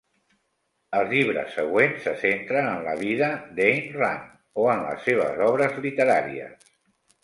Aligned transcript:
Els 0.99 1.11
llibres 1.15 1.53
següents 1.57 2.07
se 2.07 2.15
centren 2.23 2.71
en 2.71 2.83
la 2.89 2.97
vida 3.05 3.31
d'Ayn 3.63 3.95
Rand 4.01 4.27
o 4.65 4.69
en 4.77 4.85
les 4.91 5.09
seves 5.11 5.49
obres 5.55 5.83
literàries. 5.89 6.73